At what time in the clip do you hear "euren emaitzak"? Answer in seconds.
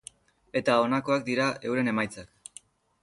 1.73-2.59